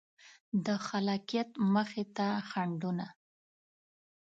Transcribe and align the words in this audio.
د 0.65 0.67
خلاقیت 0.85 1.49
مخې 1.73 2.03
ته 2.15 2.27
خنډونه 2.49 3.07